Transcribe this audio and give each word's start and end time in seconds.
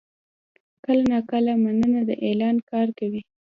کله 0.83 1.03
ناکله 1.11 1.53
«مننه» 1.63 2.01
د 2.09 2.11
اعلان 2.25 2.55
کار 2.69 2.87
کوي. 2.99 3.21